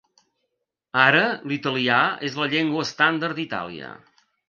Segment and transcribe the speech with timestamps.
[1.01, 1.21] Ara,
[1.53, 2.01] l'italià
[2.31, 3.97] és la llengua estàndard d'Itàlia.